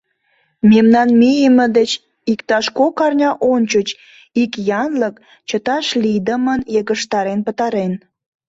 Мемнан 0.69 1.09
мийыме 1.19 1.65
деч 1.77 1.91
иктаж 2.31 2.65
кок 2.77 2.97
арня 3.05 3.31
ончыч 3.51 3.87
ик 4.41 4.51
янлык 4.83 5.15
чыташ 5.49 5.85
лийдымын 6.03 6.59
йыгыштарен 6.73 7.39
пытарен. 7.47 7.93